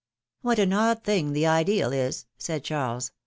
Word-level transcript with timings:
What 0.41 0.57
an 0.57 0.73
odd 0.73 1.03
thing, 1.03 1.33
the 1.33 1.45
ideal 1.45 1.93
is!" 1.93 2.25
said 2.39 2.63
Charles. 2.63 3.11